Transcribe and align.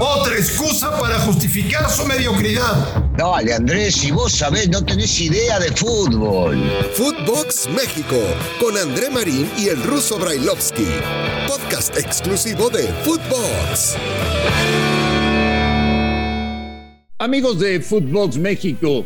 Otra 0.00 0.34
excusa 0.34 0.98
para 0.98 1.18
justificar 1.20 1.90
su 1.90 2.06
mediocridad. 2.06 3.04
Dale, 3.16 3.52
Andrés, 3.52 3.96
si 3.96 4.10
vos 4.10 4.32
sabés, 4.32 4.70
no 4.70 4.82
tenés 4.82 5.20
idea 5.20 5.58
de 5.58 5.70
fútbol. 5.72 6.58
Footbox 6.94 7.68
México, 7.68 8.16
con 8.58 8.78
André 8.78 9.10
Marín 9.10 9.50
y 9.58 9.68
el 9.68 9.82
ruso 9.82 10.18
Brailovsky. 10.18 10.86
Podcast 11.46 11.98
exclusivo 11.98 12.70
de 12.70 12.84
Footbox. 13.04 13.96
Amigos 17.18 17.58
de 17.58 17.80
Footbox 17.80 18.38
México, 18.38 19.04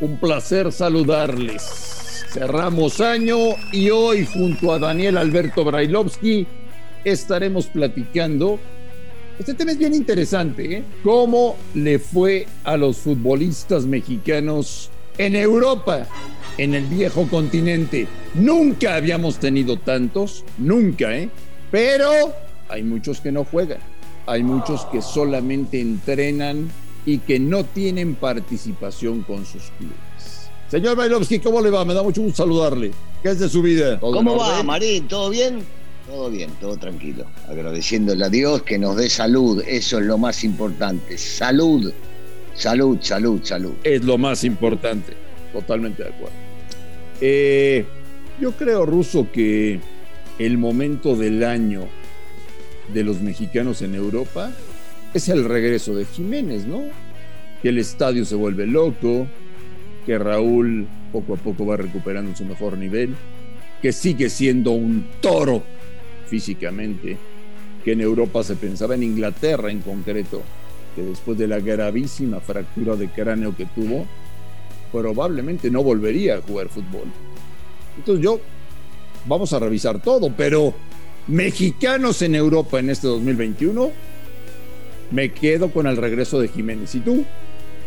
un 0.00 0.18
placer 0.18 0.72
saludarles. 0.72 2.24
Cerramos 2.32 3.00
año 3.00 3.36
y 3.72 3.90
hoy 3.90 4.24
junto 4.24 4.72
a 4.72 4.78
Daniel 4.78 5.18
Alberto 5.18 5.64
Brailovsky 5.64 6.46
estaremos 7.04 7.66
platicando 7.66 8.58
este 9.38 9.54
tema 9.54 9.72
es 9.72 9.78
bien 9.78 9.94
interesante, 9.94 10.78
¿eh? 10.78 10.84
¿Cómo 11.04 11.56
le 11.74 11.98
fue 11.98 12.46
a 12.64 12.76
los 12.76 12.98
futbolistas 12.98 13.84
mexicanos 13.84 14.90
en 15.16 15.36
Europa, 15.36 16.06
en 16.56 16.74
el 16.74 16.84
viejo 16.86 17.28
continente? 17.28 18.08
Nunca 18.34 18.96
habíamos 18.96 19.38
tenido 19.38 19.78
tantos, 19.78 20.44
nunca, 20.58 21.16
¿eh? 21.16 21.30
Pero 21.70 22.10
hay 22.68 22.82
muchos 22.82 23.20
que 23.20 23.30
no 23.30 23.44
juegan, 23.44 23.78
hay 24.26 24.42
muchos 24.42 24.84
que 24.86 25.02
solamente 25.02 25.80
entrenan 25.80 26.70
y 27.06 27.18
que 27.18 27.38
no 27.38 27.64
tienen 27.64 28.16
participación 28.16 29.22
con 29.22 29.46
sus 29.46 29.62
clubes. 29.78 30.50
Señor 30.68 30.96
Bailovsky, 30.96 31.38
¿cómo 31.38 31.60
le 31.62 31.70
va? 31.70 31.84
Me 31.84 31.94
da 31.94 32.02
mucho 32.02 32.20
gusto 32.20 32.42
saludarle. 32.42 32.90
¿Qué 33.22 33.30
es 33.30 33.38
de 33.38 33.48
su 33.48 33.62
vida? 33.62 33.98
¿Cómo 34.00 34.36
va, 34.36 34.62
Marín? 34.62 35.08
¿Todo 35.08 35.30
bien? 35.30 35.64
Todo 36.08 36.30
bien, 36.30 36.50
todo 36.58 36.78
tranquilo. 36.78 37.26
Agradeciéndole 37.48 38.24
a 38.24 38.30
Dios 38.30 38.62
que 38.62 38.78
nos 38.78 38.96
dé 38.96 39.10
salud, 39.10 39.62
eso 39.68 39.98
es 39.98 40.06
lo 40.06 40.16
más 40.16 40.42
importante. 40.42 41.18
Salud, 41.18 41.92
salud, 42.54 42.96
salud, 43.02 43.40
salud. 43.42 43.74
Es 43.84 44.02
lo 44.04 44.16
más 44.16 44.42
importante, 44.42 45.12
totalmente 45.52 46.04
de 46.04 46.08
acuerdo. 46.08 46.36
Eh, 47.20 47.84
yo 48.40 48.52
creo, 48.52 48.86
Ruso, 48.86 49.30
que 49.30 49.80
el 50.38 50.56
momento 50.56 51.14
del 51.14 51.44
año 51.44 51.82
de 52.94 53.04
los 53.04 53.20
mexicanos 53.20 53.82
en 53.82 53.94
Europa 53.94 54.50
es 55.12 55.28
el 55.28 55.44
regreso 55.44 55.94
de 55.94 56.06
Jiménez, 56.06 56.64
¿no? 56.64 56.84
Que 57.60 57.68
el 57.68 57.76
estadio 57.76 58.24
se 58.24 58.34
vuelve 58.34 58.66
loco, 58.66 59.26
que 60.06 60.16
Raúl 60.16 60.88
poco 61.12 61.34
a 61.34 61.36
poco 61.36 61.66
va 61.66 61.76
recuperando 61.76 62.34
su 62.34 62.46
mejor 62.46 62.78
nivel, 62.78 63.14
que 63.82 63.92
sigue 63.92 64.30
siendo 64.30 64.70
un 64.70 65.06
toro 65.20 65.62
físicamente, 66.28 67.16
que 67.84 67.92
en 67.92 68.00
Europa 68.00 68.42
se 68.42 68.56
pensaba, 68.56 68.94
en 68.94 69.02
Inglaterra 69.02 69.70
en 69.70 69.80
concreto, 69.80 70.42
que 70.94 71.02
después 71.02 71.38
de 71.38 71.48
la 71.48 71.60
gravísima 71.60 72.40
fractura 72.40 72.96
de 72.96 73.08
cráneo 73.08 73.56
que 73.56 73.66
tuvo, 73.66 74.06
probablemente 74.92 75.70
no 75.70 75.82
volvería 75.82 76.36
a 76.36 76.42
jugar 76.42 76.68
fútbol. 76.68 77.08
Entonces 77.96 78.22
yo, 78.22 78.40
vamos 79.26 79.52
a 79.52 79.58
revisar 79.58 80.00
todo, 80.02 80.32
pero 80.36 80.74
mexicanos 81.26 82.22
en 82.22 82.34
Europa 82.34 82.78
en 82.78 82.90
este 82.90 83.06
2021, 83.06 83.90
me 85.10 85.32
quedo 85.32 85.70
con 85.70 85.86
el 85.86 85.96
regreso 85.96 86.40
de 86.40 86.48
Jiménez. 86.48 86.94
¿Y 86.94 87.00
tú? 87.00 87.24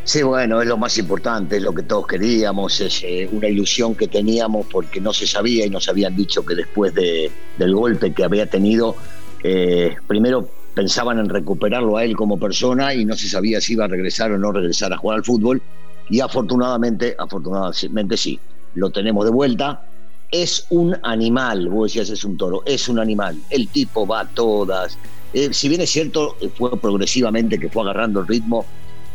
Sí, 0.03 0.23
bueno, 0.23 0.61
es 0.61 0.67
lo 0.67 0.77
más 0.77 0.97
importante, 0.97 1.57
es 1.57 1.63
lo 1.63 1.73
que 1.73 1.83
todos 1.83 2.07
queríamos, 2.07 2.81
es 2.81 3.03
eh, 3.03 3.30
una 3.31 3.47
ilusión 3.47 3.94
que 3.94 4.07
teníamos 4.07 4.66
porque 4.66 4.99
no 4.99 5.13
se 5.13 5.27
sabía 5.27 5.66
y 5.66 5.69
nos 5.69 5.88
habían 5.88 6.16
dicho 6.16 6.44
que 6.44 6.55
después 6.55 6.94
de, 6.95 7.31
del 7.57 7.75
golpe 7.75 8.11
que 8.11 8.23
había 8.23 8.47
tenido, 8.47 8.95
eh, 9.44 9.95
primero 10.07 10.49
pensaban 10.73 11.19
en 11.19 11.29
recuperarlo 11.29 11.97
a 11.97 12.03
él 12.03 12.16
como 12.16 12.39
persona 12.39 12.95
y 12.95 13.05
no 13.05 13.16
se 13.16 13.29
sabía 13.29 13.61
si 13.61 13.73
iba 13.73 13.85
a 13.85 13.88
regresar 13.88 14.31
o 14.31 14.39
no 14.39 14.52
regresar 14.52 14.91
a 14.91 14.97
jugar 14.97 15.17
al 15.17 15.23
fútbol 15.23 15.61
y 16.09 16.19
afortunadamente, 16.19 17.16
afortunadamente 17.17 18.17
sí, 18.17 18.39
lo 18.73 18.89
tenemos 18.89 19.23
de 19.25 19.31
vuelta. 19.31 19.85
Es 20.31 20.66
un 20.69 20.97
animal, 21.03 21.69
vos 21.69 21.91
decías 21.91 22.09
es 22.09 22.23
un 22.23 22.38
toro, 22.38 22.63
es 22.66 22.89
un 22.89 23.00
animal, 23.00 23.38
el 23.50 23.68
tipo 23.68 24.07
va 24.07 24.22
a 24.22 24.28
todas. 24.28 24.97
Eh, 25.33 25.53
si 25.53 25.69
bien 25.69 25.81
es 25.81 25.89
cierto, 25.89 26.38
fue 26.57 26.78
progresivamente 26.79 27.59
que 27.59 27.69
fue 27.69 27.83
agarrando 27.83 28.22
el 28.22 28.28
ritmo, 28.28 28.66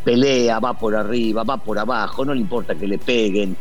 pelea, 0.06 0.60
va 0.60 0.72
por 0.78 0.94
arriba, 0.94 1.42
va 1.42 1.56
por 1.56 1.80
abajo, 1.80 2.24
no 2.24 2.32
le 2.32 2.40
importa 2.40 2.76
que 2.76 2.86
le 2.86 2.96
peguen. 2.96 3.56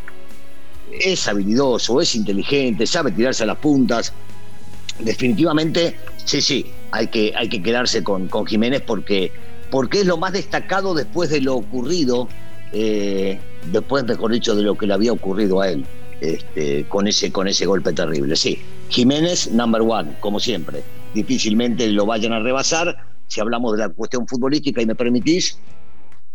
Es 0.91 1.27
habilidoso, 1.27 1.99
es 1.99 2.13
inteligente, 2.13 2.85
sabe 2.85 3.11
tirarse 3.11 3.41
a 3.41 3.47
las 3.47 3.57
puntas. 3.57 4.13
Definitivamente, 4.99 5.97
sí, 6.23 6.41
sí, 6.41 6.71
hay 6.91 7.07
que, 7.07 7.33
hay 7.35 7.49
que 7.49 7.63
quedarse 7.63 8.03
con, 8.03 8.27
con 8.27 8.45
Jiménez 8.45 8.83
porque, 8.85 9.31
porque 9.71 10.01
es 10.01 10.05
lo 10.05 10.17
más 10.17 10.33
destacado 10.33 10.93
después 10.93 11.31
de 11.31 11.41
lo 11.41 11.55
ocurrido, 11.55 12.29
eh, 12.71 13.39
después, 13.71 14.03
mejor 14.03 14.31
dicho, 14.31 14.55
de 14.55 14.61
lo 14.61 14.77
que 14.77 14.85
le 14.85 14.93
había 14.93 15.13
ocurrido 15.13 15.61
a 15.61 15.69
él. 15.69 15.83
Este, 16.21 16.85
con, 16.87 17.07
ese, 17.07 17.31
con 17.31 17.47
ese 17.47 17.65
golpe 17.65 17.91
terrible. 17.91 18.35
Sí, 18.35 18.61
Jiménez, 18.89 19.51
number 19.51 19.81
one, 19.81 20.15
como 20.19 20.39
siempre. 20.39 20.83
Difícilmente 21.15 21.87
lo 21.89 22.05
vayan 22.05 22.33
a 22.33 22.39
rebasar. 22.39 22.95
Si 23.27 23.41
hablamos 23.41 23.71
de 23.71 23.79
la 23.79 23.89
cuestión 23.89 24.27
futbolística 24.27 24.81
y 24.81 24.85
me 24.85 24.95
permitís, 24.95 25.57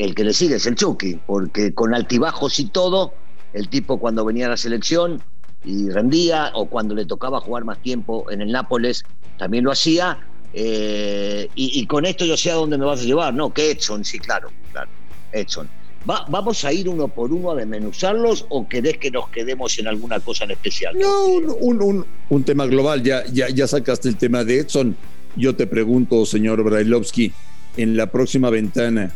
el 0.01 0.15
que 0.15 0.25
le 0.25 0.33
sigue 0.33 0.57
es 0.57 0.67
el 0.67 0.77
Chucky, 0.77 1.21
porque 1.27 1.75
con 1.75 1.95
altibajos 1.95 2.59
y 2.59 2.67
todo, 2.67 3.13
el 3.53 3.69
tipo 3.69 3.99
cuando 3.99 4.25
venía 4.25 4.47
a 4.47 4.51
la 4.51 4.57
selección 4.57 5.23
y 5.63 5.91
rendía, 5.91 6.53
o 6.55 6.67
cuando 6.67 6.95
le 6.95 7.05
tocaba 7.05 7.41
jugar 7.41 7.65
más 7.65 7.83
tiempo 7.83 8.31
en 8.31 8.41
el 8.41 8.51
Nápoles, 8.51 9.05
también 9.39 9.65
lo 9.65 9.73
hacía. 9.73 10.19
Eh, 10.55 11.49
y, 11.55 11.87
con 11.87 12.07
esto 12.07 12.25
yo 12.25 12.37
sé 12.37 12.51
a 12.51 12.55
dónde 12.55 12.79
me 12.79 12.87
vas 12.87 13.01
a 13.01 13.05
llevar, 13.05 13.35
¿no? 13.35 13.53
Que 13.53 13.71
Edson, 13.73 14.05
sí, 14.05 14.19
claro, 14.19 14.49
claro, 14.73 14.91
Edson. 15.33 15.69
¿Vamos 16.07 16.65
a 16.65 16.73
ir 16.73 16.89
uno 16.89 17.09
por 17.09 17.31
uno 17.31 17.51
a 17.51 17.57
desmenuzarlos 17.57 18.47
o 18.49 18.67
querés 18.67 18.97
que 18.97 19.11
nos 19.11 19.29
quedemos 19.29 19.79
en 19.79 19.87
alguna 19.87 20.19
cosa 20.19 20.45
en 20.45 20.53
especial? 20.53 20.97
No, 20.99 21.27
un, 21.27 22.45
tema 22.45 22.65
global. 22.65 23.03
Ya, 23.03 23.23
ya, 23.27 23.51
ya 23.51 23.67
sacaste 23.67 24.09
el 24.09 24.17
tema 24.17 24.45
de 24.45 24.61
Edson. 24.61 24.97
Yo 25.37 25.55
te 25.55 25.67
pregunto, 25.67 26.25
señor 26.25 26.65
Brailovsky, 26.65 27.33
en 27.77 27.99
la 27.99 28.07
próxima 28.07 28.49
ventana, 28.49 29.15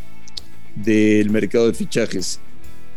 del 0.77 1.31
mercado 1.31 1.67
de 1.67 1.75
fichajes, 1.75 2.41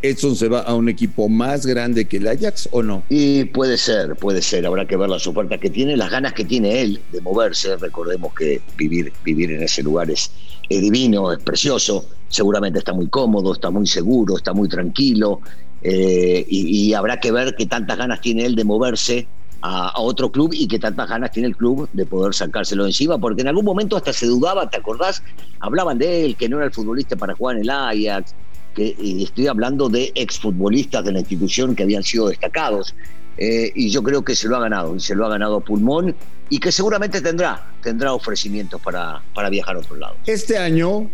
¿Edson 0.02 0.36
se 0.36 0.48
va 0.48 0.60
a 0.62 0.76
un 0.76 0.90
equipo 0.90 1.28
más 1.28 1.66
grande 1.66 2.06
que 2.06 2.18
el 2.18 2.28
Ajax 2.28 2.70
o 2.72 2.84
no? 2.84 3.04
Y 3.10 3.46
puede 3.46 3.78
ser, 3.78 4.16
puede 4.16 4.42
ser. 4.42 4.66
Habrá 4.66 4.86
que 4.86 4.96
ver 4.96 5.10
las 5.10 5.26
ofertas 5.26 5.60
que 5.60 5.70
tiene, 5.70 5.98
las 5.98 6.12
ganas 6.12 6.34
que 6.34 6.46
tiene 6.46 6.82
él 6.82 7.02
de 7.12 7.22
moverse. 7.22 7.76
Recordemos 7.78 8.34
que 8.34 8.62
vivir, 8.78 9.12
vivir 9.24 9.52
en 9.52 9.64
ese 9.64 9.82
lugar 9.82 10.12
es, 10.12 10.32
divino, 10.70 11.32
es 11.34 11.40
precioso. 11.40 12.06
Seguramente 12.30 12.80
está 12.80 12.94
muy 12.94 13.08
cómodo, 13.08 13.54
está 13.54 13.72
muy 13.72 13.88
seguro, 13.88 14.38
está 14.38 14.54
muy 14.54 14.70
tranquilo. 14.70 15.42
Eh, 15.82 16.46
y, 16.48 16.94
habrá 16.94 17.20
que 17.20 17.32
ver 17.32 17.56
qué 17.56 17.66
tantas 17.66 17.98
ganas 17.98 18.22
tiene 18.22 18.46
él 18.46 18.56
de 18.56 18.64
moverse 18.64 19.28
a, 19.62 20.00
otro 20.00 20.32
club 20.32 20.52
y 20.54 20.68
que 20.68 20.80
tantas 20.80 21.10
ganas 21.10 21.32
tiene 21.32 21.50
el 21.50 21.56
club 21.56 21.90
de 21.94 22.06
poder 22.06 22.34
sacárselo 22.34 22.86
encima, 22.86 23.18
porque 23.18 23.42
en 23.42 23.48
algún 23.48 23.66
momento 23.66 23.98
hasta 23.98 24.14
se 24.14 24.26
dudaba, 24.26 24.70
¿te 24.70 24.78
acordás? 24.78 25.24
Hablaban 25.60 25.98
de 25.98 26.26
él, 26.26 26.36
que 26.36 26.50
no 26.50 26.58
era 26.58 26.66
el 26.66 26.72
futbolista 26.72 27.16
para 27.16 27.36
jugar 27.36 27.58
en 27.58 27.64
el 27.64 27.70
Ajax, 27.70 28.36
que 28.76 28.96
y 29.00 29.24
estoy 29.24 29.48
hablando 29.48 29.90
de 29.90 30.12
exfutbolistas 30.16 31.04
de 31.04 31.12
la 31.12 31.20
institución 31.20 31.76
que 31.76 31.84
habían 31.84 32.04
sido 32.04 32.28
destacados. 32.28 32.96
Eh, 33.40 33.72
y 33.76 33.90
yo 33.90 34.02
creo 34.02 34.24
que 34.24 34.36
se 34.36 34.48
lo 34.48 34.56
ha 34.56 34.60
ganado, 34.60 34.96
y 34.96 35.00
se 35.00 35.14
lo 35.14 35.26
ha 35.26 35.30
ganado 35.30 35.60
pulmón, 35.62 36.16
y 36.50 36.60
que 36.60 36.72
seguramente 36.72 37.22
tendrá, 37.22 37.72
tendrá 37.84 38.14
ofrecimientos 38.14 38.82
para, 38.82 39.22
para 39.36 39.50
viajar 39.50 39.76
a 39.76 39.80
otro 39.80 39.96
lado. 39.96 40.16
Este 40.26 40.58
año 40.58 41.08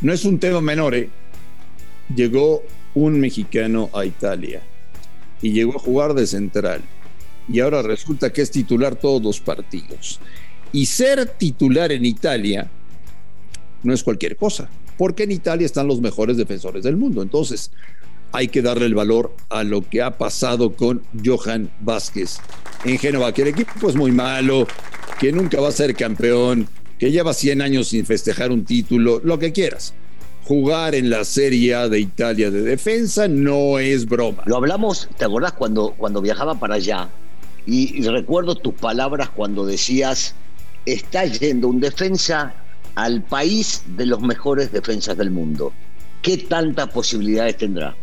no 0.00 0.12
es 0.12 0.24
un 0.24 0.38
tema 0.38 0.60
menor, 0.60 0.94
¿eh? 0.94 1.10
llegó 2.14 2.62
un 2.94 3.20
mexicano 3.20 3.90
a 3.92 4.04
Italia 4.04 4.62
y 5.42 5.52
llegó 5.52 5.76
a 5.76 5.78
jugar 5.78 6.14
de 6.14 6.26
central 6.26 6.82
y 7.48 7.60
ahora 7.60 7.82
resulta 7.82 8.32
que 8.32 8.42
es 8.42 8.50
titular 8.50 8.96
todos 8.96 9.22
los 9.22 9.40
partidos. 9.40 10.20
Y 10.72 10.86
ser 10.86 11.26
titular 11.26 11.92
en 11.92 12.04
Italia 12.04 12.70
no 13.82 13.94
es 13.94 14.02
cualquier 14.02 14.36
cosa, 14.36 14.68
porque 14.96 15.22
en 15.22 15.32
Italia 15.32 15.64
están 15.64 15.86
los 15.86 16.00
mejores 16.00 16.36
defensores 16.36 16.82
del 16.82 16.96
mundo. 16.96 17.22
Entonces, 17.22 17.70
hay 18.32 18.48
que 18.48 18.62
darle 18.62 18.86
el 18.86 18.94
valor 18.94 19.34
a 19.48 19.64
lo 19.64 19.88
que 19.88 20.02
ha 20.02 20.18
pasado 20.18 20.74
con 20.74 21.02
Johan 21.24 21.70
Vázquez 21.80 22.38
en 22.84 22.98
Génova, 22.98 23.32
que 23.32 23.42
el 23.42 23.48
equipo 23.48 23.88
es 23.88 23.96
muy 23.96 24.12
malo, 24.12 24.66
que 25.18 25.32
nunca 25.32 25.60
va 25.60 25.68
a 25.68 25.72
ser 25.72 25.94
campeón, 25.94 26.68
que 26.98 27.10
lleva 27.10 27.32
100 27.32 27.62
años 27.62 27.88
sin 27.88 28.04
festejar 28.04 28.52
un 28.52 28.64
título, 28.64 29.20
lo 29.24 29.38
que 29.38 29.52
quieras. 29.52 29.94
Jugar 30.44 30.94
en 30.94 31.10
la 31.10 31.24
Serie 31.24 31.74
A 31.74 31.88
de 31.88 32.00
Italia 32.00 32.50
de 32.50 32.62
defensa 32.62 33.28
no 33.28 33.78
es 33.78 34.06
broma. 34.06 34.42
Lo 34.46 34.56
hablamos, 34.56 35.08
¿te 35.16 35.24
acordás 35.24 35.52
cuando, 35.52 35.94
cuando 35.96 36.22
viajaba 36.22 36.58
para 36.58 36.76
allá? 36.76 37.08
Y, 37.70 38.00
recuerdo 38.08 38.54
tus 38.54 38.72
palabras 38.72 39.28
cuando 39.28 39.66
decías, 39.66 40.34
está 40.86 41.26
yendo 41.26 41.68
un 41.68 41.80
defensa 41.80 42.54
al 42.94 43.22
país 43.22 43.84
de 43.94 44.06
los 44.06 44.22
mejores 44.22 44.72
defensas 44.72 45.18
del 45.18 45.30
mundo. 45.30 45.74
¿Qué 46.22 46.38
tantas 46.38 46.88
posibilidades 46.88 47.58
tendrá? 47.58 47.94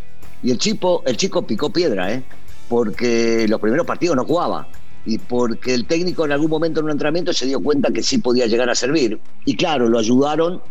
Y 0.43 0.51
el 0.51 0.59
chico, 0.59 1.01
el 1.07 1.17
chico 1.17 1.47
picó 1.47 1.71
piedra, 1.71 2.13
¿eh? 2.13 2.23
porque 2.69 3.47
los 3.47 3.59
primeros 3.59 3.87
partidos 3.87 4.15
no 4.15 4.25
jugaba. 4.25 4.67
y 5.03 5.17
porque 5.17 5.73
el 5.73 5.87
técnico 5.87 6.25
en 6.25 6.31
algún 6.31 6.51
momento 6.51 6.79
en 6.79 6.85
un 6.85 6.91
entrenamiento 6.91 7.33
se 7.33 7.47
dio 7.47 7.59
cuenta 7.59 7.91
que 7.91 8.03
sí 8.03 8.19
podía 8.19 8.45
llegar 8.45 8.69
a 8.69 8.75
servir. 8.75 9.19
Y 9.45 9.55
claro, 9.55 9.89
lo 9.89 9.97
ayudaron 9.97 10.61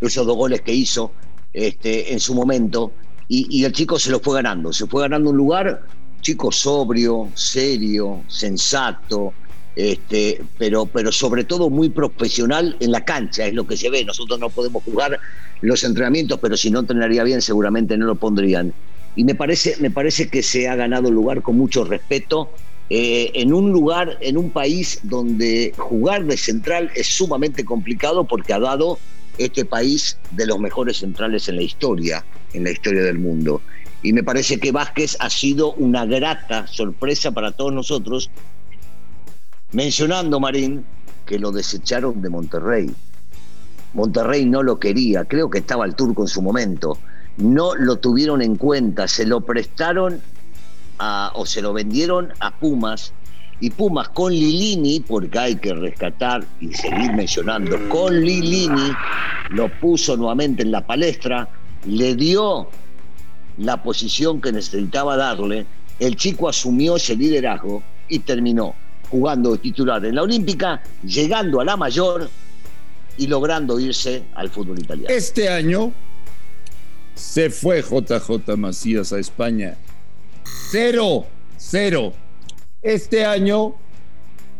esos 0.00 0.26
dos 0.26 0.36
goles 0.36 0.62
que 0.62 0.74
hizo 0.74 1.12
este, 1.52 2.12
en 2.12 2.18
su 2.18 2.34
momento 2.34 2.92
y, 3.28 3.64
el 3.64 3.72
chico 3.72 3.98
se 3.98 4.10
lo 4.10 4.20
fue 4.20 4.34
ganando, 4.34 4.72
se 4.72 4.86
fue 4.86 5.02
ganando 5.02 5.30
un 5.30 5.36
lugar, 5.36 5.86
chico 6.22 6.50
sobrio, 6.50 7.28
serio, 7.34 8.22
sensato, 8.28 9.34
este, 9.76 10.40
pero, 10.56 10.86
pero 10.86 11.12
sobre 11.12 11.44
todo 11.44 11.68
muy 11.68 11.90
profesional 11.90 12.76
en 12.80 12.92
la 12.92 13.04
cancha, 13.04 13.46
es 13.46 13.54
lo 13.54 13.66
que 13.66 13.76
se 13.76 13.90
ve. 13.90 14.04
Nosotros 14.04 14.38
no 14.38 14.48
podemos 14.48 14.82
jugar 14.84 15.18
los 15.60 15.84
entrenamientos, 15.84 16.38
pero 16.40 16.56
si 16.56 16.70
no 16.70 16.80
entrenaría 16.80 17.24
bien 17.24 17.42
seguramente 17.42 17.98
no 17.98 18.06
lo 18.06 18.14
pondrían. 18.14 18.72
Y 19.16 19.24
me 19.24 19.34
parece, 19.34 19.76
me 19.80 19.90
parece 19.90 20.28
que 20.28 20.42
se 20.42 20.68
ha 20.68 20.76
ganado 20.76 21.08
el 21.08 21.14
lugar 21.14 21.42
con 21.42 21.58
mucho 21.58 21.84
respeto 21.84 22.50
eh, 22.88 23.30
en 23.34 23.52
un 23.52 23.72
lugar, 23.72 24.18
en 24.20 24.36
un 24.36 24.50
país 24.50 25.00
donde 25.02 25.72
jugar 25.76 26.24
de 26.24 26.36
central 26.36 26.90
es 26.94 27.06
sumamente 27.08 27.64
complicado 27.64 28.24
porque 28.24 28.52
ha 28.52 28.58
dado 28.58 28.98
este 29.38 29.64
país 29.64 30.18
de 30.32 30.46
los 30.46 30.58
mejores 30.58 30.98
centrales 30.98 31.48
en 31.48 31.56
la 31.56 31.62
historia, 31.62 32.24
en 32.52 32.64
la 32.64 32.70
historia 32.70 33.02
del 33.02 33.18
mundo. 33.18 33.62
Y 34.02 34.12
me 34.12 34.22
parece 34.22 34.58
que 34.58 34.72
Vázquez 34.72 35.16
ha 35.20 35.30
sido 35.30 35.72
una 35.74 36.04
grata 36.04 36.66
sorpresa 36.66 37.30
para 37.30 37.52
todos 37.52 37.72
nosotros, 37.72 38.30
mencionando, 39.72 40.40
Marín, 40.40 40.84
que 41.24 41.38
lo 41.38 41.52
desecharon 41.52 42.20
de 42.20 42.28
Monterrey. 42.28 42.90
Monterrey 43.94 44.44
no 44.44 44.62
lo 44.62 44.80
quería, 44.80 45.24
creo 45.24 45.50
que 45.50 45.58
estaba 45.58 45.84
el 45.84 45.94
turco 45.94 46.22
en 46.22 46.28
su 46.28 46.42
momento. 46.42 46.98
No 47.36 47.74
lo 47.74 47.96
tuvieron 47.96 48.42
en 48.42 48.56
cuenta, 48.56 49.06
se 49.06 49.24
lo 49.24 49.40
prestaron 49.42 50.20
o 51.34 51.46
se 51.46 51.62
lo 51.62 51.72
vendieron 51.72 52.32
a 52.40 52.58
Pumas 52.58 53.12
y 53.60 53.70
Pumas 53.70 54.08
con 54.08 54.32
Lilini, 54.32 55.00
porque 55.00 55.38
hay 55.38 55.56
que 55.56 55.72
rescatar 55.72 56.44
y 56.60 56.72
seguir 56.74 57.12
mencionando, 57.12 57.78
con 57.88 58.20
Lilini 58.20 58.92
lo 59.50 59.68
puso 59.80 60.16
nuevamente 60.16 60.62
en 60.62 60.72
la 60.72 60.84
palestra, 60.84 61.48
le 61.86 62.16
dio 62.16 62.68
la 63.64 63.82
posición 63.82 64.40
que 64.40 64.52
necesitaba 64.52 65.16
darle, 65.16 65.66
el 65.98 66.16
chico 66.16 66.48
asumió 66.48 66.96
ese 66.96 67.16
liderazgo 67.16 67.82
y 68.08 68.20
terminó 68.20 68.74
jugando 69.10 69.52
de 69.52 69.58
titular 69.58 70.04
en 70.04 70.14
la 70.14 70.22
Olímpica, 70.22 70.82
llegando 71.04 71.60
a 71.60 71.64
la 71.64 71.76
mayor 71.76 72.30
y 73.18 73.26
logrando 73.26 73.78
irse 73.78 74.24
al 74.34 74.48
fútbol 74.48 74.78
italiano. 74.78 75.14
Este 75.14 75.48
año 75.48 75.92
se 77.14 77.50
fue 77.50 77.82
JJ 77.82 78.56
Macías 78.56 79.12
a 79.12 79.18
España. 79.18 79.76
Cero, 80.70 81.26
cero 81.56 82.14
este 82.82 83.24
año 83.24 83.76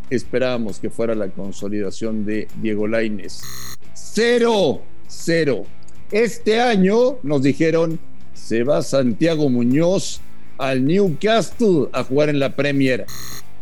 esperábamos 0.09 0.79
que 0.79 0.91
fuera 0.91 1.13
la 1.17 1.29
consolidación 1.29 2.25
de 2.25 2.47
Diego 2.61 2.87
Laines. 2.87 3.41
Cero, 3.95 4.83
cero. 5.09 5.65
Este 6.13 6.61
año 6.61 7.19
nos 7.25 7.43
dijeron, 7.43 7.99
se 8.43 8.65
va 8.65 8.83
Santiago 8.83 9.49
Muñoz 9.49 10.21
al 10.59 10.85
Newcastle 10.85 11.89
a 11.93 12.03
jugar 12.03 12.29
en 12.29 12.39
la 12.39 12.55
Premier. 12.55 13.07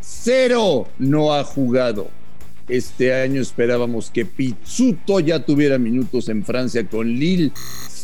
Cero 0.01 0.89
no 0.99 1.35
ha 1.35 1.45
jugado. 1.45 2.09
Este 2.69 3.13
año 3.13 3.43
esperábamos 3.43 4.11
que 4.11 4.25
Pizzuto 4.25 5.21
ya 5.21 5.45
tuviera 5.45 5.77
minutos 5.79 6.29
en 6.29 6.45
Francia 6.45 6.87
con 6.89 7.09
Lille 7.09 7.53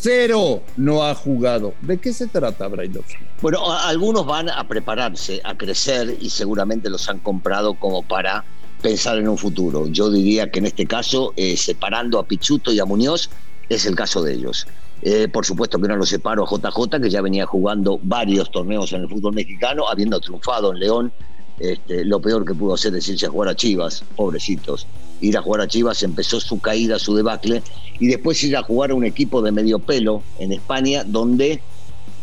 cero 0.06 0.62
no 0.76 1.02
ha 1.02 1.14
jugado. 1.14 1.74
¿De 1.80 1.98
qué 1.98 2.12
se 2.12 2.26
trata, 2.28 2.68
Brailovsky? 2.68 3.16
Bueno, 3.40 3.72
algunos 3.72 4.26
van 4.26 4.48
a 4.48 4.68
prepararse, 4.68 5.40
a 5.42 5.56
crecer 5.56 6.16
y 6.20 6.30
seguramente 6.30 6.90
los 6.90 7.08
han 7.08 7.18
comprado 7.18 7.74
como 7.74 8.02
para 8.02 8.44
pensar 8.82 9.18
en 9.18 9.28
un 9.28 9.38
futuro. 9.38 9.88
Yo 9.88 10.10
diría 10.10 10.50
que 10.50 10.60
en 10.60 10.66
este 10.66 10.86
caso, 10.86 11.32
eh, 11.36 11.56
separando 11.56 12.18
a 12.18 12.26
Pichuto 12.26 12.72
y 12.72 12.78
a 12.78 12.84
Muñoz, 12.84 13.30
es 13.68 13.86
el 13.86 13.94
caso 13.94 14.22
de 14.22 14.34
ellos. 14.34 14.66
Eh, 15.02 15.28
por 15.28 15.44
supuesto 15.44 15.78
que 15.78 15.88
no 15.88 15.96
lo 15.96 16.06
separo 16.06 16.44
a 16.44 16.48
JJ, 16.48 17.00
que 17.00 17.10
ya 17.10 17.20
venía 17.20 17.46
jugando 17.46 17.98
varios 18.02 18.50
torneos 18.50 18.92
en 18.92 19.02
el 19.02 19.08
fútbol 19.08 19.34
mexicano, 19.34 19.88
habiendo 19.88 20.20
triunfado 20.20 20.72
en 20.72 20.78
León 20.78 21.12
este, 21.58 22.04
lo 22.04 22.20
peor 22.20 22.44
que 22.44 22.54
pudo 22.54 22.74
hacer 22.74 22.94
es 22.96 23.08
irse 23.08 23.26
a 23.26 23.30
jugar 23.30 23.48
a 23.48 23.56
Chivas, 23.56 24.04
pobrecitos. 24.14 24.86
Ir 25.20 25.36
a 25.38 25.42
jugar 25.42 25.62
a 25.62 25.68
Chivas 25.68 26.02
empezó 26.02 26.40
su 26.40 26.60
caída, 26.60 26.98
su 26.98 27.14
debacle, 27.14 27.62
y 27.98 28.08
después 28.08 28.42
ir 28.44 28.56
a 28.56 28.62
jugar 28.62 28.90
a 28.90 28.94
un 28.94 29.04
equipo 29.04 29.40
de 29.40 29.52
medio 29.52 29.78
pelo 29.78 30.22
en 30.38 30.52
España, 30.52 31.02
donde, 31.04 31.62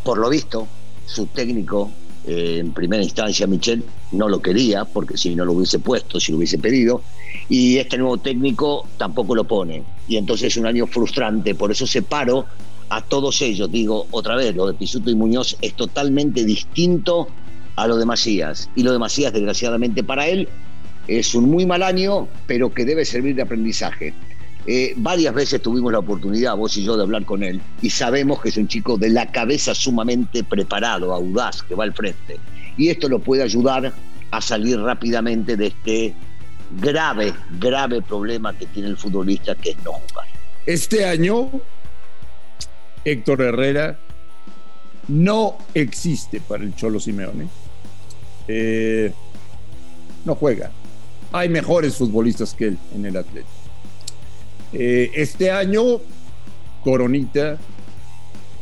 por 0.03 0.19
lo 0.19 0.29
visto, 0.29 0.67
su 1.05 1.25
técnico, 1.25 1.91
eh, 2.25 2.57
en 2.59 2.71
primera 2.71 3.03
instancia, 3.03 3.47
Michel, 3.47 3.83
no 4.11 4.29
lo 4.29 4.41
quería, 4.41 4.85
porque 4.85 5.17
si 5.17 5.35
no 5.35 5.45
lo 5.45 5.53
hubiese 5.53 5.79
puesto, 5.79 6.19
si 6.19 6.31
lo 6.31 6.37
hubiese 6.37 6.57
pedido, 6.57 7.01
y 7.49 7.77
este 7.77 7.97
nuevo 7.97 8.17
técnico 8.17 8.87
tampoco 8.97 9.35
lo 9.35 9.43
pone. 9.43 9.83
Y 10.07 10.17
entonces 10.17 10.47
es 10.47 10.57
un 10.57 10.65
año 10.65 10.87
frustrante, 10.87 11.55
por 11.55 11.71
eso 11.71 11.85
separo 11.85 12.45
a 12.89 13.01
todos 13.01 13.41
ellos. 13.41 13.71
Digo, 13.71 14.07
otra 14.11 14.35
vez, 14.35 14.55
lo 14.55 14.67
de 14.67 14.73
Pisuto 14.73 15.09
y 15.09 15.15
Muñoz 15.15 15.57
es 15.61 15.73
totalmente 15.73 16.43
distinto 16.43 17.27
a 17.75 17.87
lo 17.87 17.97
de 17.97 18.05
Macías. 18.05 18.69
Y 18.75 18.83
lo 18.83 18.91
de 18.91 18.99
Macías, 18.99 19.33
desgraciadamente 19.33 20.03
para 20.03 20.27
él, 20.27 20.47
es 21.07 21.35
un 21.35 21.49
muy 21.49 21.65
mal 21.65 21.83
año, 21.83 22.27
pero 22.47 22.73
que 22.73 22.85
debe 22.85 23.03
servir 23.03 23.35
de 23.35 23.41
aprendizaje. 23.41 24.13
Eh, 24.65 24.93
varias 24.97 25.33
veces 25.33 25.61
tuvimos 25.61 25.91
la 25.91 25.99
oportunidad, 25.99 26.55
vos 26.55 26.77
y 26.77 26.83
yo, 26.83 26.95
de 26.95 27.03
hablar 27.03 27.25
con 27.25 27.43
él, 27.43 27.61
y 27.81 27.89
sabemos 27.89 28.41
que 28.41 28.49
es 28.49 28.57
un 28.57 28.67
chico 28.67 28.97
de 28.97 29.09
la 29.09 29.31
cabeza 29.31 29.75
sumamente 29.75 30.43
preparado, 30.43 31.13
audaz, 31.13 31.63
que 31.63 31.75
va 31.75 31.83
al 31.83 31.93
frente. 31.93 32.39
Y 32.77 32.89
esto 32.89 33.09
lo 33.09 33.19
puede 33.19 33.43
ayudar 33.43 33.93
a 34.31 34.41
salir 34.41 34.79
rápidamente 34.79 35.57
de 35.57 35.67
este 35.67 36.13
grave, 36.79 37.33
grave 37.59 38.01
problema 38.01 38.57
que 38.57 38.65
tiene 38.67 38.89
el 38.89 38.97
futbolista, 38.97 39.53
que 39.55 39.71
es 39.71 39.77
no 39.83 39.91
jugar. 39.91 40.27
Este 40.65 41.05
año, 41.05 41.49
Héctor 43.03 43.41
Herrera 43.41 43.99
no 45.09 45.57
existe 45.73 46.39
para 46.39 46.63
el 46.63 46.73
Cholo 46.75 46.99
Simeone 46.99 47.47
eh, 48.47 49.11
no 50.25 50.35
juega. 50.35 50.71
Hay 51.31 51.49
mejores 51.49 51.95
futbolistas 51.95 52.53
que 52.53 52.67
él 52.67 52.77
en 52.93 53.05
el 53.05 53.17
Atlético. 53.17 53.62
Eh, 54.73 55.11
este 55.15 55.51
año, 55.51 55.83
Coronita 56.83 57.57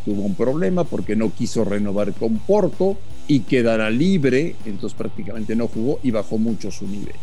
tuvo 0.06 0.24
un 0.24 0.36
problema 0.36 0.84
porque 0.84 1.16
no 1.16 1.34
quiso 1.34 1.64
renovar 1.64 2.14
con 2.14 2.38
Porto 2.40 2.98
y 3.28 3.42
quedará 3.42 3.90
libre, 3.90 4.56
entonces 4.66 4.98
prácticamente 4.98 5.56
no 5.56 5.68
jugó 5.68 6.00
y 6.04 6.12
bajó 6.12 6.38
mucho 6.38 6.72
su 6.72 6.88
nivel. 6.88 7.16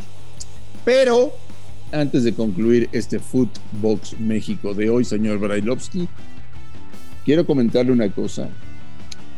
Pero 0.85 1.33
antes 1.93 2.25
de 2.25 2.35
concluir 2.35 2.89
este 2.93 3.19
Footbox 3.19 4.19
México 4.21 4.75
de 4.75 4.91
hoy, 4.91 5.05
señor 5.05 5.39
Brailovsky, 5.39 6.09
quiero 7.25 7.47
comentarle 7.47 7.93
una 7.93 8.11
cosa 8.11 8.49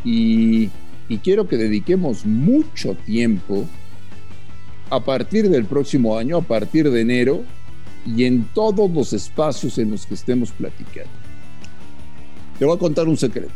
y 0.05 0.71
y 1.11 1.19
quiero 1.19 1.49
que 1.49 1.57
dediquemos 1.57 2.25
mucho 2.25 2.95
tiempo 2.95 3.67
a 4.91 5.01
partir 5.05 5.51
del 5.51 5.65
próximo 5.65 6.17
año, 6.17 6.37
a 6.37 6.43
partir 6.43 6.89
de 6.89 7.01
enero, 7.01 7.43
y 8.07 8.25
en 8.25 8.45
todos 8.55 8.91
los 8.91 9.13
espacios 9.13 9.79
en 9.79 9.91
los 9.91 10.07
que 10.07 10.15
estemos 10.15 10.51
platicando. 10.53 11.11
Te 12.59 12.65
voy 12.65 12.77
a 12.77 12.79
contar 12.79 13.09
un 13.09 13.17
secreto. 13.17 13.53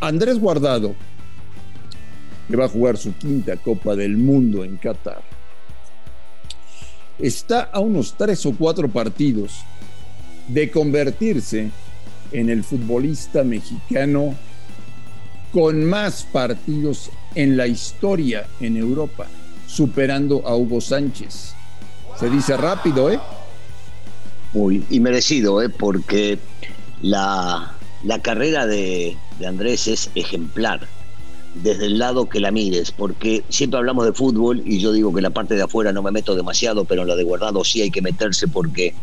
Andrés 0.00 0.38
Guardado, 0.38 0.94
que 2.48 2.56
va 2.56 2.64
a 2.64 2.68
jugar 2.68 2.96
su 2.96 3.12
quinta 3.14 3.56
Copa 3.56 3.94
del 3.94 4.16
Mundo 4.16 4.64
en 4.64 4.76
Qatar, 4.76 5.22
está 7.18 7.62
a 7.62 7.80
unos 7.80 8.14
tres 8.16 8.44
o 8.46 8.52
cuatro 8.52 8.88
partidos 8.88 9.60
de 10.48 10.70
convertirse 10.70 11.70
en 12.32 12.48
el 12.48 12.64
futbolista 12.64 13.44
mexicano 13.44 14.34
con 15.52 15.84
más 15.84 16.24
partidos 16.32 17.10
en 17.34 17.56
la 17.56 17.66
historia 17.66 18.46
en 18.60 18.76
Europa, 18.76 19.26
superando 19.66 20.46
a 20.46 20.56
Hugo 20.56 20.80
Sánchez. 20.80 21.54
Se 22.20 22.28
dice 22.28 22.54
rápido, 22.58 23.10
¿eh? 23.10 23.18
Muy, 24.52 24.84
y 24.90 25.00
merecido, 25.00 25.62
¿eh? 25.62 25.70
Porque 25.70 26.38
la, 27.00 27.72
carrera 28.22 28.66
de, 28.66 29.16
de 29.38 29.46
Andrés 29.46 29.88
es 29.88 30.10
ejemplar 30.14 30.86
desde 31.54 31.86
el 31.86 31.98
lado 31.98 32.28
que 32.28 32.38
la 32.38 32.50
mires, 32.50 32.92
porque 32.92 33.42
siempre 33.48 33.78
hablamos 33.78 34.04
de 34.04 34.12
fútbol 34.12 34.62
y 34.66 34.80
yo 34.80 34.92
digo 34.92 35.14
que 35.14 35.22
la 35.22 35.30
parte 35.30 35.54
de 35.54 35.62
afuera 35.62 35.92
no 35.92 36.02
me 36.02 36.10
meto 36.10 36.34
demasiado, 36.36 36.84
pero 36.84 37.02
en 37.02 37.08
la 37.08 37.16
de 37.16 37.24
guardado 37.24 37.64
sí 37.64 37.80
hay 37.80 37.90
que 37.90 38.02
meterse 38.02 38.48
porque 38.48 38.94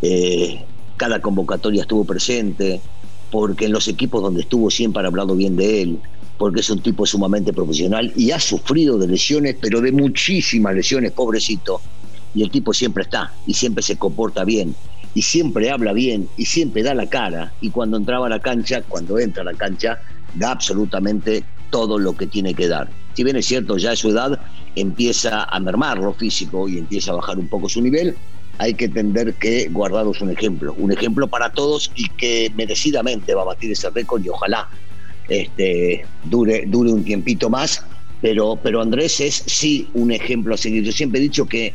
eh, 0.00 0.64
cada 0.96 1.20
convocatoria 1.20 1.82
estuvo 1.82 2.04
presente, 2.04 2.80
porque 3.32 3.64
en 3.64 3.72
los 3.72 3.88
equipos 3.88 4.22
donde 4.22 4.42
estuvo 4.42 4.70
siempre 4.70 5.00
han 5.00 5.06
hablado 5.06 5.34
bien 5.34 5.56
de 5.56 5.82
él, 5.82 5.98
porque 6.38 6.60
es 6.60 6.70
un 6.70 6.80
tipo 6.80 7.04
sumamente 7.04 7.52
profesional 7.52 8.12
y 8.14 8.30
ha 8.30 8.38
sufrido 8.38 8.96
de 8.96 9.08
lesiones, 9.08 9.56
pero 9.60 9.80
de 9.80 9.90
muchísimas 9.90 10.72
lesiones, 10.74 11.10
pobrecito. 11.10 11.80
Y 12.34 12.42
el 12.42 12.50
tipo 12.50 12.72
siempre 12.72 13.02
está 13.02 13.32
y 13.46 13.54
siempre 13.54 13.82
se 13.82 13.96
comporta 13.96 14.44
bien 14.44 14.74
y 15.14 15.22
siempre 15.22 15.70
habla 15.70 15.92
bien 15.92 16.28
y 16.36 16.44
siempre 16.44 16.82
da 16.82 16.94
la 16.94 17.06
cara 17.06 17.52
y 17.60 17.70
cuando 17.70 17.96
entraba 17.96 18.26
a 18.26 18.30
la 18.30 18.40
cancha, 18.40 18.82
cuando 18.82 19.18
entra 19.18 19.42
a 19.42 19.46
la 19.46 19.54
cancha, 19.54 19.98
da 20.34 20.52
absolutamente 20.52 21.44
todo 21.70 21.98
lo 21.98 22.16
que 22.16 22.26
tiene 22.26 22.54
que 22.54 22.68
dar. 22.68 22.88
Si 23.14 23.24
bien 23.24 23.36
es 23.36 23.46
cierto, 23.46 23.76
ya 23.76 23.92
a 23.92 23.96
su 23.96 24.10
edad 24.10 24.40
empieza 24.76 25.44
a 25.44 25.58
mermar 25.60 25.98
lo 25.98 26.12
físico 26.12 26.68
y 26.68 26.78
empieza 26.78 27.12
a 27.12 27.16
bajar 27.16 27.38
un 27.38 27.48
poco 27.48 27.68
su 27.68 27.80
nivel, 27.80 28.16
hay 28.58 28.74
que 28.74 28.84
entender 28.84 29.34
que 29.34 29.68
Guardado 29.68 30.12
es 30.12 30.20
un 30.20 30.30
ejemplo, 30.30 30.74
un 30.78 30.92
ejemplo 30.92 31.26
para 31.26 31.50
todos 31.50 31.90
y 31.96 32.08
que 32.10 32.52
merecidamente 32.54 33.34
va 33.34 33.42
a 33.42 33.46
batir 33.46 33.72
ese 33.72 33.90
récord 33.90 34.24
y 34.24 34.28
ojalá 34.28 34.68
este, 35.28 36.04
dure, 36.24 36.64
dure 36.66 36.92
un 36.92 37.04
tiempito 37.04 37.48
más, 37.48 37.84
pero, 38.20 38.58
pero 38.62 38.82
Andrés 38.82 39.20
es 39.20 39.42
sí 39.46 39.88
un 39.94 40.12
ejemplo 40.12 40.54
a 40.54 40.58
seguir. 40.58 40.84
Yo 40.84 40.92
siempre 40.92 41.20
he 41.20 41.22
dicho 41.22 41.46
que 41.46 41.72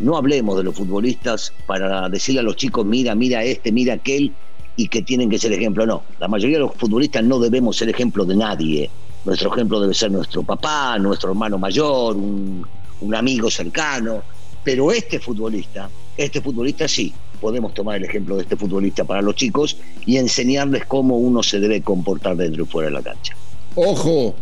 no 0.00 0.16
hablemos 0.16 0.56
de 0.56 0.64
los 0.64 0.74
futbolistas 0.74 1.52
para 1.66 2.08
decirle 2.08 2.40
a 2.40 2.44
los 2.44 2.56
chicos, 2.56 2.86
mira, 2.86 3.14
mira 3.14 3.42
este, 3.44 3.72
mira 3.72 3.94
aquel, 3.94 4.32
y 4.78 4.88
que 4.88 5.02
tienen 5.02 5.28
que 5.28 5.38
ser 5.38 5.52
ejemplo. 5.52 5.84
No, 5.84 6.02
la 6.20 6.28
mayoría 6.28 6.58
de 6.58 6.62
los 6.62 6.74
futbolistas 6.74 7.24
no 7.24 7.40
debemos 7.40 7.76
ser 7.76 7.88
ejemplo 7.88 8.24
de 8.24 8.36
nadie. 8.36 8.88
Nuestro 9.24 9.52
ejemplo 9.52 9.80
debe 9.80 9.92
ser 9.92 10.12
nuestro 10.12 10.44
papá, 10.44 10.96
nuestro 10.98 11.30
hermano 11.30 11.58
mayor, 11.58 12.16
un, 12.16 12.64
un 13.00 13.14
amigo 13.14 13.50
cercano. 13.50 14.22
Pero 14.62 14.92
este 14.92 15.18
futbolista, 15.18 15.90
este 16.16 16.40
futbolista 16.40 16.86
sí, 16.86 17.12
podemos 17.40 17.74
tomar 17.74 17.96
el 17.96 18.04
ejemplo 18.04 18.36
de 18.36 18.42
este 18.42 18.56
futbolista 18.56 19.02
para 19.02 19.20
los 19.20 19.34
chicos 19.34 19.76
y 20.06 20.16
enseñarles 20.16 20.84
cómo 20.86 21.18
uno 21.18 21.42
se 21.42 21.58
debe 21.58 21.82
comportar 21.82 22.36
dentro 22.36 22.62
y 22.62 22.66
fuera 22.66 22.88
de 22.88 22.94
la 22.94 23.02
cancha. 23.02 23.34
Ojo, 23.74 24.36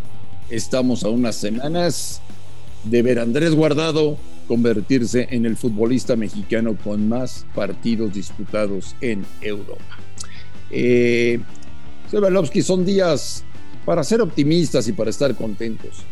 estamos 0.51 1.03
a 1.03 1.09
unas 1.09 1.37
semanas 1.37 2.21
de 2.85 3.03
ver 3.03 3.19
a 3.19 3.23
Andrés 3.23 3.55
Guardado 3.55 4.19
convertirse 4.47 5.29
en 5.31 5.47
el 5.47 5.57
futbolista 5.57 6.17
mexicano 6.17 6.77
con 6.83 7.09
más 7.09 7.47
partidos 7.55 8.15
disputados 8.15 8.95
en 9.01 9.25
Europa. 9.41 9.85
Eh, 10.71 11.41
son 12.63 12.85
días 12.85 13.45
para 13.85 14.05
ser 14.05 14.21
optimistas 14.21 14.89
y 14.89 14.93
para 14.93 15.11
estar 15.11 15.35
contentos. 15.35 16.03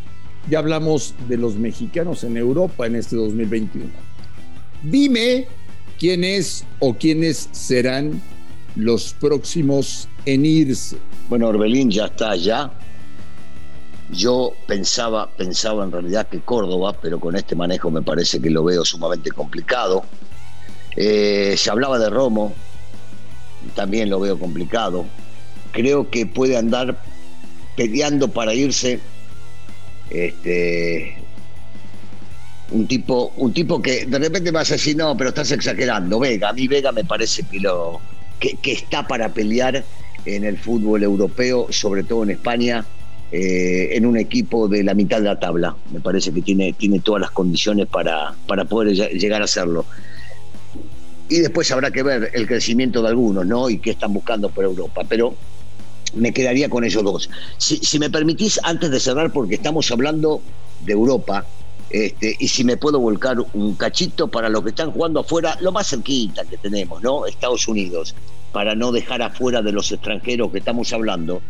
Ya 0.49 0.59
hablamos 0.59 1.15
de 1.27 1.37
los 1.37 1.55
mexicanos 1.55 2.23
en 2.23 2.37
Europa 2.37 2.85
en 2.85 2.95
este 2.95 3.15
2021. 3.15 3.89
Dime 4.83 5.47
quién 5.99 6.23
es 6.23 6.65
o 6.79 6.93
quiénes 6.93 7.49
serán 7.51 8.21
los 8.75 9.13
próximos 9.13 10.07
en 10.25 10.45
irse. 10.45 10.97
Bueno, 11.29 11.47
Orbelín 11.47 11.89
ya 11.89 12.05
está 12.05 12.31
allá. 12.31 12.71
Yo 14.11 14.53
pensaba, 14.67 15.29
pensaba 15.29 15.83
en 15.83 15.91
realidad 15.91 16.27
que 16.27 16.39
Córdoba, 16.41 16.95
pero 17.01 17.19
con 17.19 17.35
este 17.35 17.55
manejo 17.55 17.89
me 17.89 18.01
parece 18.01 18.41
que 18.41 18.49
lo 18.49 18.63
veo 18.63 18.85
sumamente 18.85 19.31
complicado. 19.31 20.03
Eh, 20.95 21.55
se 21.57 21.69
hablaba 21.69 21.97
de 21.99 22.09
Romo, 22.09 22.53
también 23.73 24.09
lo 24.09 24.19
veo 24.19 24.39
complicado. 24.39 25.05
Creo 25.71 26.09
que 26.09 26.25
puede 26.25 26.55
andar 26.55 26.97
peleando 27.75 28.29
para 28.29 28.53
irse 28.53 28.99
este, 30.09 31.17
un 32.71 32.87
tipo, 32.87 33.33
un 33.37 33.53
tipo 33.53 33.81
que 33.81 34.05
de 34.05 34.19
repente 34.19 34.51
vas 34.51 34.69
a 34.71 34.75
decir, 34.75 34.95
no, 34.95 35.15
pero 35.17 35.29
estás 35.29 35.51
exagerando. 35.51 36.19
Vega, 36.19 36.49
a 36.49 36.53
mí 36.53 36.67
Vega 36.67 36.91
me 36.91 37.03
parece 37.03 37.43
que, 37.43 37.59
lo, 37.59 38.01
que, 38.39 38.57
está 38.71 39.07
para 39.07 39.29
pelear 39.29 39.83
en 40.25 40.43
el 40.43 40.57
fútbol 40.57 41.03
europeo, 41.03 41.67
sobre 41.69 42.03
todo 42.03 42.23
en 42.23 42.31
España, 42.31 42.85
eh, 43.37 43.97
en 43.97 44.05
un 44.05 44.15
equipo 44.15 44.69
de 44.69 44.81
la 44.81 44.93
mitad 44.93 45.17
de 45.17 45.25
la 45.25 45.37
tabla. 45.37 45.75
Me 45.91 45.99
parece 45.99 46.31
que 46.31 46.41
tiene, 46.41 46.71
tiene 46.71 47.01
todas 47.01 47.19
las 47.19 47.31
condiciones 47.31 47.85
para, 47.85 48.33
para 48.47 48.63
poder 48.63 48.95
llegar 48.95 49.41
a 49.41 49.43
hacerlo. 49.43 49.85
Y 51.27 51.39
después 51.39 51.69
habrá 51.71 51.91
que 51.91 52.01
ver 52.01 52.31
el 52.33 52.47
crecimiento 52.47 53.01
de 53.01 53.09
algunos, 53.09 53.45
¿no? 53.45 53.69
Y 53.69 53.79
qué 53.79 53.89
están 53.89 54.13
buscando 54.13 54.47
por 54.47 54.63
Europa. 54.63 55.01
Pero 55.09 55.35
me 56.13 56.31
quedaría 56.31 56.69
con 56.69 56.85
esos 56.85 57.03
dos. 57.03 57.29
Si, 57.57 57.75
si 57.79 57.99
me 57.99 58.09
permitís, 58.09 58.57
antes 58.63 58.89
de 58.89 59.01
cerrar, 59.01 59.33
porque 59.33 59.55
estamos 59.55 59.91
hablando 59.91 60.41
de 60.85 60.93
Europa, 60.93 61.45
este, 61.89 62.37
y 62.39 62.47
si 62.47 62.63
me 62.63 62.77
puedo 62.77 63.01
volcar 63.01 63.35
un 63.51 63.75
cachito 63.75 64.29
para 64.29 64.47
los 64.47 64.63
que 64.63 64.69
están 64.69 64.91
jugando 64.91 65.19
afuera, 65.19 65.57
lo 65.59 65.73
más 65.73 65.89
cerquita 65.89 66.45
que 66.45 66.55
tenemos, 66.55 67.03
¿no? 67.03 67.25
Estados 67.25 67.67
Unidos, 67.67 68.15
para 68.53 68.75
no 68.75 68.93
dejar 68.93 69.21
afuera 69.21 69.61
de 69.61 69.73
los 69.73 69.91
extranjeros 69.91 70.53
que 70.53 70.59
estamos 70.59 70.93
hablando. 70.93 71.41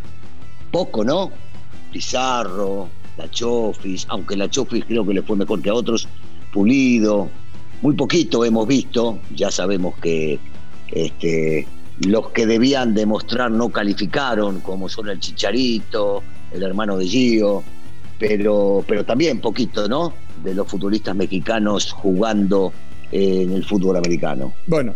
Poco, 0.71 1.03
¿no? 1.03 1.31
Pizarro, 1.95 2.89
la 3.15 3.31
Chofis, 3.31 4.05
aunque 4.09 4.35
la 4.35 4.49
Chofis 4.49 4.83
creo 4.83 5.07
que 5.07 5.13
le 5.13 5.21
fue 5.21 5.37
mejor 5.37 5.61
que 5.61 5.69
a 5.69 5.73
otros, 5.73 6.09
Pulido, 6.51 7.29
muy 7.81 7.95
poquito 7.95 8.43
hemos 8.43 8.67
visto, 8.67 9.19
ya 9.33 9.49
sabemos 9.49 9.95
que 10.01 10.37
este, 10.91 11.65
los 12.05 12.31
que 12.31 12.45
debían 12.45 12.93
demostrar 12.93 13.49
no 13.49 13.69
calificaron, 13.69 14.59
como 14.59 14.89
son 14.89 15.07
el 15.07 15.21
Chicharito, 15.21 16.21
el 16.51 16.63
hermano 16.63 16.97
de 16.97 17.07
Gio, 17.07 17.63
pero, 18.19 18.83
pero 18.85 19.05
también 19.05 19.39
poquito, 19.39 19.87
¿no? 19.87 20.11
De 20.43 20.53
los 20.53 20.67
futbolistas 20.67 21.15
mexicanos 21.15 21.93
jugando 21.93 22.73
en 23.13 23.53
el 23.53 23.63
fútbol 23.63 23.95
americano. 23.95 24.53
Bueno, 24.67 24.93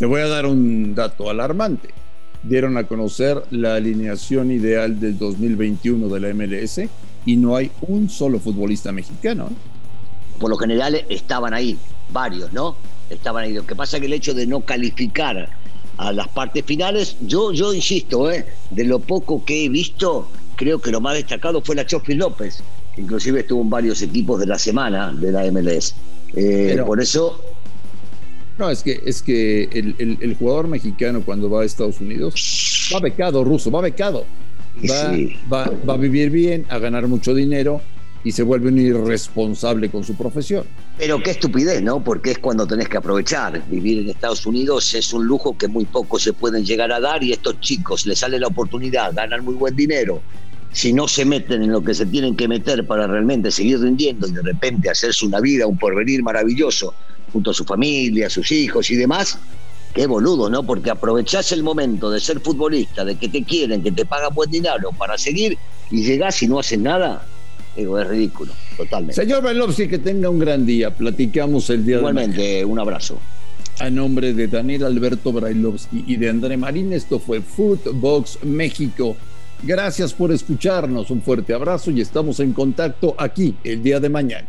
te 0.00 0.06
voy 0.06 0.22
a 0.22 0.26
dar 0.26 0.46
un 0.46 0.96
dato 0.96 1.30
alarmante. 1.30 1.99
Dieron 2.42 2.76
a 2.78 2.84
conocer 2.84 3.42
la 3.50 3.74
alineación 3.74 4.50
ideal 4.50 4.98
del 4.98 5.18
2021 5.18 6.08
de 6.08 6.20
la 6.20 6.34
MLS 6.34 6.80
y 7.26 7.36
no 7.36 7.56
hay 7.56 7.70
un 7.82 8.08
solo 8.08 8.38
futbolista 8.38 8.92
mexicano. 8.92 9.48
¿eh? 9.50 9.54
Por 10.38 10.50
lo 10.50 10.56
general 10.56 11.04
estaban 11.10 11.52
ahí, 11.52 11.76
varios, 12.10 12.52
¿no? 12.52 12.76
Estaban 13.10 13.44
ahí. 13.44 13.52
Lo 13.52 13.66
que 13.66 13.76
pasa 13.76 13.96
es 13.96 14.00
que 14.00 14.06
el 14.06 14.14
hecho 14.14 14.32
de 14.32 14.46
no 14.46 14.60
calificar 14.60 15.50
a 15.98 16.12
las 16.12 16.28
partes 16.28 16.64
finales, 16.64 17.16
yo, 17.20 17.52
yo 17.52 17.74
insisto, 17.74 18.30
¿eh? 18.30 18.46
de 18.70 18.84
lo 18.84 19.00
poco 19.00 19.44
que 19.44 19.66
he 19.66 19.68
visto, 19.68 20.28
creo 20.56 20.80
que 20.80 20.90
lo 20.90 21.02
más 21.02 21.14
destacado 21.14 21.60
fue 21.60 21.76
la 21.76 21.84
Chofi 21.84 22.14
López, 22.14 22.62
que 22.94 23.02
inclusive 23.02 23.40
estuvo 23.40 23.60
en 23.60 23.68
varios 23.68 24.00
equipos 24.00 24.40
de 24.40 24.46
la 24.46 24.58
semana 24.58 25.12
de 25.12 25.30
la 25.30 25.44
MLS. 25.52 25.94
Eh, 26.34 26.82
por 26.86 27.00
eso... 27.00 27.38
No, 28.60 28.68
es 28.68 28.82
que, 28.82 29.00
es 29.06 29.22
que 29.22 29.62
el, 29.72 30.18
el, 30.20 30.34
jugador 30.34 30.68
mexicano 30.68 31.22
cuando 31.24 31.48
va 31.48 31.62
a 31.62 31.64
Estados 31.64 31.98
Unidos 31.98 32.90
va 32.94 33.00
becado, 33.00 33.42
ruso, 33.42 33.70
va 33.70 33.80
becado. 33.80 34.26
Va, 34.88 35.16
va, 35.50 35.72
va 35.88 35.94
a 35.94 35.96
vivir 35.96 36.28
bien, 36.28 36.66
a 36.68 36.78
ganar 36.78 37.08
mucho 37.08 37.34
dinero 37.34 37.80
y 38.22 38.32
se 38.32 38.42
vuelve 38.42 38.68
un 38.68 38.78
irresponsable 38.78 39.88
con 39.88 40.04
su 40.04 40.14
profesión. 40.14 40.64
Pero 40.98 41.22
qué 41.22 41.30
estupidez, 41.30 41.80
¿no? 41.82 42.04
Porque 42.04 42.32
es 42.32 42.38
cuando 42.38 42.66
tenés 42.66 42.90
que 42.90 42.98
aprovechar. 42.98 43.66
Vivir 43.70 44.00
en 44.00 44.10
Estados 44.10 44.44
Unidos 44.44 44.92
es 44.92 45.10
un 45.14 45.24
lujo 45.24 45.56
que 45.56 45.66
muy 45.66 45.86
pocos 45.86 46.22
se 46.22 46.34
pueden 46.34 46.62
llegar 46.62 46.92
a 46.92 47.00
dar 47.00 47.24
y 47.24 47.32
estos 47.32 47.58
chicos 47.60 48.04
les 48.04 48.18
sale 48.18 48.38
la 48.38 48.48
oportunidad, 48.48 49.14
ganan 49.14 49.42
muy 49.42 49.54
buen 49.54 49.74
dinero. 49.74 50.20
Si 50.70 50.92
no 50.92 51.08
se 51.08 51.24
meten 51.24 51.62
en 51.62 51.72
lo 51.72 51.82
que 51.82 51.94
se 51.94 52.04
tienen 52.04 52.36
que 52.36 52.46
meter 52.46 52.86
para 52.86 53.06
realmente 53.06 53.50
seguir 53.50 53.80
rindiendo 53.80 54.28
y 54.28 54.32
de 54.32 54.42
repente 54.42 54.90
hacerse 54.90 55.24
una 55.24 55.40
vida, 55.40 55.66
un 55.66 55.78
porvenir 55.78 56.22
maravilloso 56.22 56.94
junto 57.32 57.50
a 57.50 57.54
su 57.54 57.64
familia, 57.64 58.26
a 58.26 58.30
sus 58.30 58.50
hijos 58.52 58.90
y 58.90 58.96
demás, 58.96 59.38
qué 59.94 60.06
boludo, 60.06 60.48
¿no? 60.50 60.62
Porque 60.62 60.90
aprovechás 60.90 61.52
el 61.52 61.62
momento 61.62 62.10
de 62.10 62.20
ser 62.20 62.40
futbolista, 62.40 63.04
de 63.04 63.16
que 63.16 63.28
te 63.28 63.42
quieren, 63.44 63.82
que 63.82 63.92
te 63.92 64.04
pagan 64.04 64.34
buen 64.34 64.50
dinero 64.50 64.90
para 64.96 65.18
seguir 65.18 65.58
y 65.90 66.04
llegás 66.04 66.42
y 66.42 66.48
no 66.48 66.58
haces 66.58 66.78
nada, 66.78 67.26
Digo, 67.76 67.98
es 67.98 68.08
ridículo, 68.08 68.52
totalmente. 68.76 69.14
Señor 69.14 69.42
Brailovsky, 69.42 69.88
que 69.88 69.98
tenga 69.98 70.28
un 70.28 70.38
gran 70.38 70.66
día. 70.66 70.90
Platicamos 70.90 71.70
el 71.70 71.86
día 71.86 71.98
Igualmente, 71.98 72.40
de 72.40 72.64
un 72.64 72.78
abrazo. 72.78 73.18
A 73.78 73.88
nombre 73.88 74.34
de 74.34 74.48
Daniel 74.48 74.84
Alberto 74.84 75.32
Brailovsky 75.32 76.04
y 76.06 76.16
de 76.16 76.28
André 76.28 76.56
Marín, 76.56 76.92
esto 76.92 77.18
fue 77.18 77.40
Footbox 77.40 78.40
México. 78.42 79.16
Gracias 79.62 80.12
por 80.12 80.32
escucharnos, 80.32 81.10
un 81.10 81.22
fuerte 81.22 81.54
abrazo 81.54 81.90
y 81.90 82.00
estamos 82.00 82.40
en 82.40 82.52
contacto 82.52 83.14
aquí 83.16 83.54
el 83.62 83.82
día 83.82 84.00
de 84.00 84.08
mañana. 84.08 84.48